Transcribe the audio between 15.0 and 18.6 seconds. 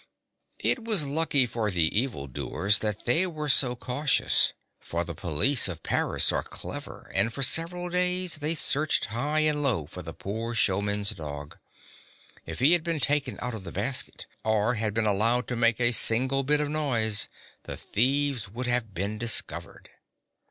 al lowed to make a single bit of noise, the thieves